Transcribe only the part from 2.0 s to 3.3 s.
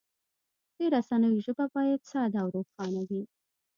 ساده او روښانه وي.